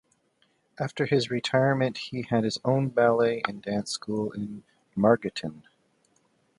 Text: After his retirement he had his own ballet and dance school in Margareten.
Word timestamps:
After 0.79 1.05
his 1.05 1.29
retirement 1.29 1.95
he 2.09 2.23
had 2.23 2.43
his 2.43 2.57
own 2.65 2.87
ballet 2.89 3.43
and 3.47 3.61
dance 3.61 3.91
school 3.91 4.31
in 4.31 4.63
Margareten. 4.97 5.61